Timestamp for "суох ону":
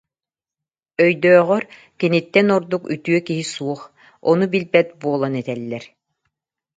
3.53-4.45